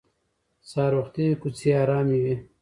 سهار 0.69 0.93
وختي 0.99 1.25
کوڅې 1.41 1.69
ارامې 1.83 2.17
وي 2.23 2.35